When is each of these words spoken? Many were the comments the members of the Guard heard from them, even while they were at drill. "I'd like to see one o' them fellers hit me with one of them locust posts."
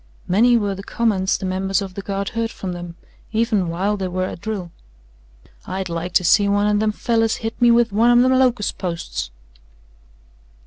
Many 0.27 0.57
were 0.57 0.73
the 0.73 0.81
comments 0.81 1.37
the 1.37 1.45
members 1.45 1.79
of 1.79 1.93
the 1.93 2.01
Guard 2.01 2.29
heard 2.29 2.49
from 2.49 2.73
them, 2.73 2.95
even 3.31 3.69
while 3.69 3.97
they 3.97 4.07
were 4.07 4.25
at 4.25 4.41
drill. 4.41 4.71
"I'd 5.67 5.89
like 5.89 6.13
to 6.13 6.23
see 6.23 6.47
one 6.47 6.65
o' 6.65 6.79
them 6.79 6.91
fellers 6.91 7.35
hit 7.45 7.61
me 7.61 7.69
with 7.69 7.91
one 7.93 8.09
of 8.09 8.19
them 8.23 8.33
locust 8.39 8.79
posts." 8.79 9.29